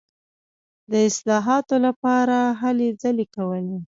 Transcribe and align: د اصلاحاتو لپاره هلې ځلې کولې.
د 0.91 0.93
اصلاحاتو 1.09 1.75
لپاره 1.85 2.37
هلې 2.61 2.89
ځلې 3.01 3.25
کولې. 3.35 3.77